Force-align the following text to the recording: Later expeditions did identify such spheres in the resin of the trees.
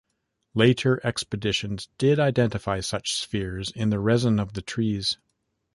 Later 0.55 0.99
expeditions 1.05 1.87
did 1.99 2.19
identify 2.19 2.79
such 2.79 3.13
spheres 3.13 3.69
in 3.69 3.91
the 3.91 3.99
resin 3.99 4.39
of 4.39 4.53
the 4.53 4.63
trees. 4.63 5.19